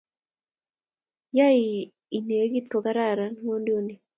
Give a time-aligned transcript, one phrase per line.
[1.37, 1.47] ya
[2.17, 3.93] I negit ko kararan ng'wanduni